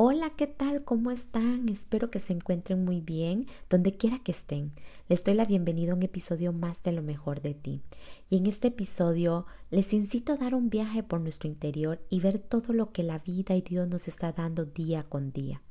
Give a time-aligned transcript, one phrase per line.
[0.00, 0.84] Hola, ¿qué tal?
[0.84, 1.68] ¿Cómo están?
[1.68, 4.70] Espero que se encuentren muy bien, donde quiera que estén.
[5.08, 7.82] Les doy la bienvenida a un episodio más de lo mejor de ti.
[8.30, 12.38] Y en este episodio les incito a dar un viaje por nuestro interior y ver
[12.38, 15.62] todo lo que la vida y Dios nos está dando día con día.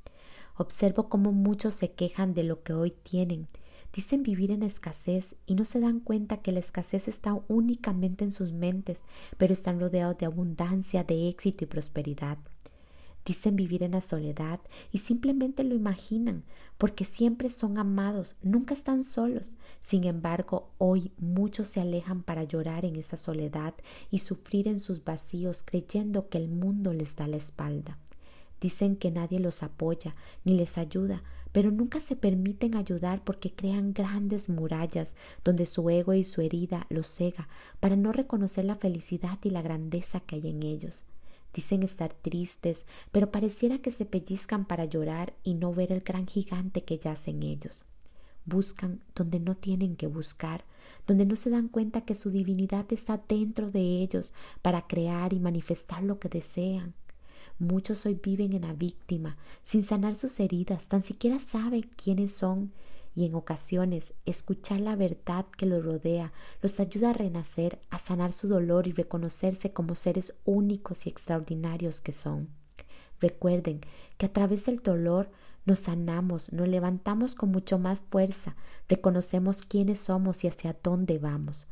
[0.57, 3.47] Observo cómo muchos se quejan de lo que hoy tienen.
[3.93, 8.31] Dicen vivir en escasez y no se dan cuenta que la escasez está únicamente en
[8.31, 9.05] sus mentes,
[9.37, 12.37] pero están rodeados de abundancia, de éxito y prosperidad.
[13.27, 16.45] Dicen vivir en la soledad y simplemente lo imaginan
[16.77, 19.57] porque siempre son amados, nunca están solos.
[19.81, 23.73] Sin embargo, hoy muchos se alejan para llorar en esa soledad
[24.09, 27.97] y sufrir en sus vacíos creyendo que el mundo les da la espalda.
[28.61, 33.91] Dicen que nadie los apoya ni les ayuda, pero nunca se permiten ayudar porque crean
[33.91, 37.49] grandes murallas donde su ego y su herida los cega
[37.81, 41.05] para no reconocer la felicidad y la grandeza que hay en ellos.
[41.57, 46.27] Dicen estar tristes, pero pareciera que se pellizcan para llorar y no ver el gran
[46.27, 47.83] gigante que yace en ellos.
[48.45, 50.65] Buscan donde no tienen que buscar,
[51.07, 55.39] donde no se dan cuenta que su divinidad está dentro de ellos para crear y
[55.39, 56.93] manifestar lo que desean.
[57.57, 62.71] Muchos hoy viven en la víctima, sin sanar sus heridas, tan siquiera saben quiénes son
[63.17, 68.31] y en ocasiones escuchar la verdad que los rodea los ayuda a renacer, a sanar
[68.31, 72.49] su dolor y reconocerse como seres únicos y extraordinarios que son.
[73.19, 73.81] Recuerden
[74.19, 75.31] que a través del dolor
[75.65, 78.55] nos sanamos, nos levantamos con mucho más fuerza,
[78.87, 81.65] reconocemos quiénes somos y hacia dónde vamos.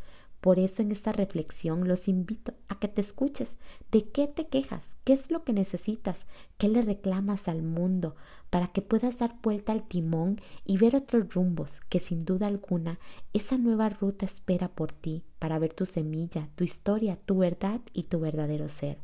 [0.46, 3.58] Por eso en esta reflexión los invito a que te escuches
[3.92, 6.28] de qué te quejas, qué es lo que necesitas,
[6.59, 8.16] qué le reclamas al mundo,
[8.52, 13.00] para que puedas dar vuelta al timón y ver otros rumbos que sin duda alguna
[13.34, 18.03] esa nueva ruta espera por ti para ver tu semilla, tu historia, tu verdad y
[18.03, 19.00] tu verdadero ser.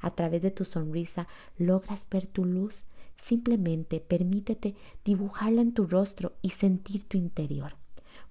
[0.00, 1.26] A través de tu sonrisa
[1.58, 2.86] logras ver tu luz.
[3.16, 7.76] Simplemente permítete dibujarla en tu rostro y sentir tu interior.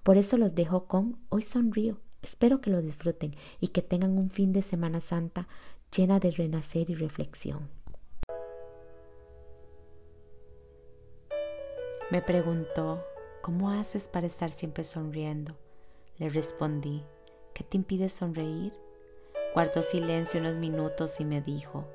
[0.02, 4.30] Por eso los dejo con Hoy Sonrío Espero que lo disfruten y que tengan un
[4.30, 5.46] fin de Semana Santa
[5.96, 7.68] llena de renacer y reflexión.
[12.10, 13.00] Me preguntó,
[13.42, 15.54] ¿cómo haces para estar siempre sonriendo?
[16.18, 17.04] Le respondí,
[17.54, 18.72] ¿qué te impide sonreír?
[19.54, 21.86] Guardó silencio unos minutos y me dijo,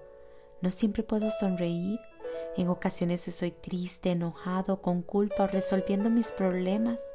[0.62, 2.00] ¿no siempre puedo sonreír?
[2.56, 7.14] En ocasiones estoy triste, enojado, con culpa o resolviendo mis problemas.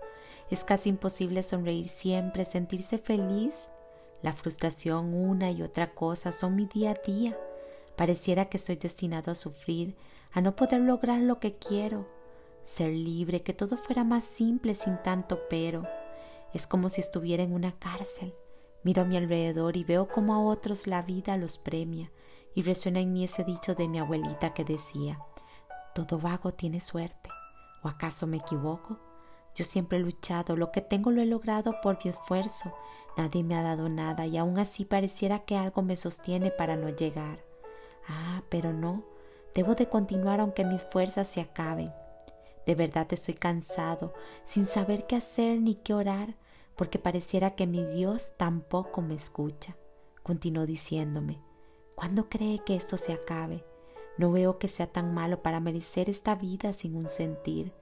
[0.50, 3.70] Es casi imposible sonreír siempre, sentirse feliz.
[4.22, 7.36] La frustración, una y otra cosa, son mi día a día.
[7.96, 9.96] Pareciera que estoy destinado a sufrir,
[10.32, 12.06] a no poder lograr lo que quiero.
[12.64, 15.84] Ser libre, que todo fuera más simple sin tanto pero.
[16.52, 18.34] Es como si estuviera en una cárcel.
[18.82, 22.12] Miro a mi alrededor y veo cómo a otros la vida los premia,
[22.54, 25.18] y resuena en mí ese dicho de mi abuelita que decía,
[25.94, 27.30] todo vago tiene suerte.
[27.82, 29.05] ¿O acaso me equivoco?
[29.56, 32.74] Yo siempre he luchado, lo que tengo lo he logrado por mi esfuerzo.
[33.16, 36.90] Nadie me ha dado nada y aún así pareciera que algo me sostiene para no
[36.90, 37.42] llegar.
[38.06, 39.02] Ah, pero no,
[39.54, 41.90] debo de continuar aunque mis fuerzas se acaben.
[42.66, 44.12] De verdad estoy cansado,
[44.44, 46.36] sin saber qué hacer ni qué orar,
[46.76, 49.74] porque pareciera que mi Dios tampoco me escucha.
[50.22, 51.40] Continuó diciéndome,
[51.94, 53.64] ¿cuándo cree que esto se acabe?
[54.18, 57.72] No veo que sea tan malo para merecer esta vida sin un sentir.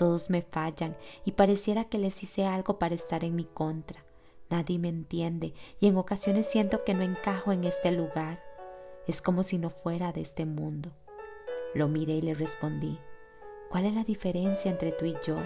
[0.00, 0.96] Todos me fallan
[1.26, 4.02] y pareciera que les hice algo para estar en mi contra.
[4.48, 8.42] Nadie me entiende y en ocasiones siento que no encajo en este lugar.
[9.06, 10.90] Es como si no fuera de este mundo.
[11.74, 12.98] Lo miré y le respondí,
[13.70, 15.36] ¿cuál es la diferencia entre tú y yo?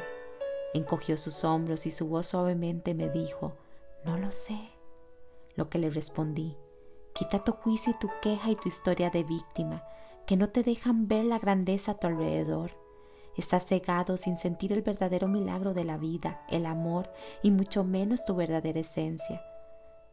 [0.73, 3.57] Encogió sus hombros y su voz suavemente me dijo,
[4.05, 4.71] no lo sé.
[5.57, 6.57] Lo que le respondí,
[7.13, 9.83] quita tu juicio y tu queja y tu historia de víctima,
[10.29, 12.84] que no te dejan ver la grandeza a tu alrededor.
[13.37, 18.25] Estás cegado sin sentir el verdadero milagro de la vida, el amor y mucho menos
[18.25, 19.43] tu verdadera esencia.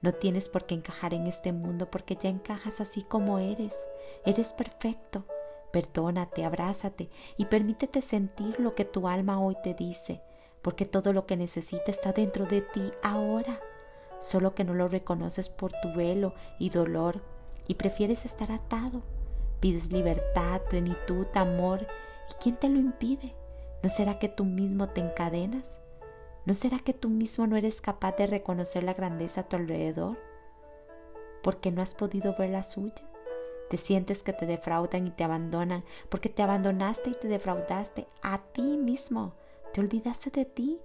[0.01, 3.75] No tienes por qué encajar en este mundo porque ya encajas así como eres.
[4.25, 5.25] Eres perfecto.
[5.71, 10.21] Perdónate, abrázate y permítete sentir lo que tu alma hoy te dice,
[10.63, 13.61] porque todo lo que necesita está dentro de ti ahora,
[14.19, 17.21] solo que no lo reconoces por tu velo y dolor
[17.67, 19.03] y prefieres estar atado.
[19.61, 21.87] Pides libertad, plenitud, amor
[22.29, 23.35] ¿Y quién te lo impide?
[23.83, 25.81] ¿No será que tú mismo te encadenas?
[26.45, 30.17] ¿No será que tú mismo no eres capaz de reconocer la grandeza a tu alrededor?
[31.43, 33.11] ¿Porque no has podido ver la suya?
[33.69, 38.39] Te sientes que te defraudan y te abandonan porque te abandonaste y te defraudaste a
[38.39, 39.33] ti mismo.
[39.73, 40.81] Te olvidaste de ti.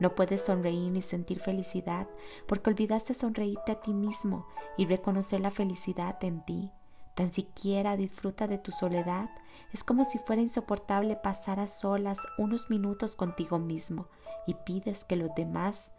[0.00, 2.08] No puedes sonreír ni sentir felicidad
[2.48, 6.72] porque olvidaste sonreírte a ti mismo y reconocer la felicidad en ti.
[7.14, 9.30] Tan siquiera disfruta de tu soledad.
[9.72, 14.08] Es como si fuera insoportable pasar a solas unos minutos contigo mismo
[14.46, 15.92] y pides que los demás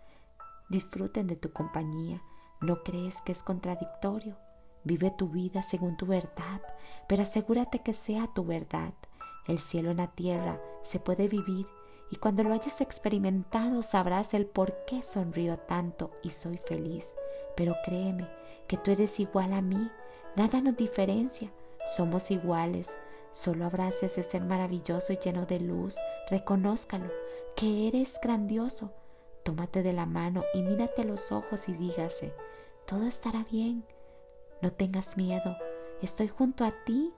[0.69, 2.21] disfruten de tu compañía.
[2.61, 4.37] ¿No crees que es contradictorio?
[4.83, 6.61] Vive tu vida según tu verdad,
[7.07, 8.93] pero asegúrate que sea tu verdad.
[9.47, 11.65] El cielo en la tierra se puede vivir
[12.11, 17.15] y cuando lo hayas experimentado sabrás el por qué sonrío tanto y soy feliz.
[17.55, 18.29] Pero créeme
[18.67, 19.89] que tú eres igual a mí,
[20.35, 21.51] nada nos diferencia,
[21.85, 22.97] somos iguales.
[23.31, 25.97] Solo abrace ese ser maravilloso y lleno de luz,
[26.29, 27.11] reconózcalo,
[27.55, 28.93] que eres grandioso.
[29.43, 32.33] Tómate de la mano y mírate los ojos y dígase,
[32.87, 33.85] todo estará bien.
[34.61, 35.57] No tengas miedo,
[36.01, 37.13] estoy junto a ti.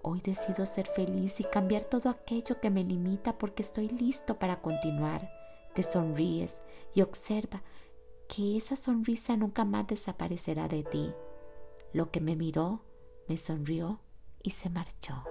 [0.00, 4.62] Hoy decido ser feliz y cambiar todo aquello que me limita porque estoy listo para
[4.62, 5.30] continuar.
[5.74, 6.62] Te sonríes
[6.94, 7.62] y observa
[8.26, 11.12] que esa sonrisa nunca más desaparecerá de ti.
[11.92, 12.82] Lo que me miró,
[13.28, 14.00] me sonrió
[14.42, 15.24] y se marchó.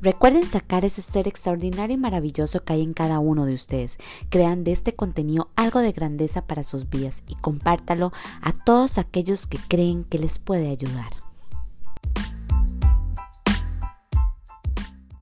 [0.00, 3.98] Recuerden sacar ese ser extraordinario y maravilloso que hay en cada uno de ustedes.
[4.30, 9.46] Crean de este contenido algo de grandeza para sus vidas y compártalo a todos aquellos
[9.46, 11.27] que creen que les puede ayudar.